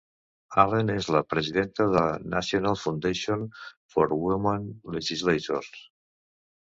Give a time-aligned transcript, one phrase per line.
[0.61, 2.03] Allen és la Presidenta de
[2.33, 3.45] National Foundation
[3.97, 5.71] for Women Legislators.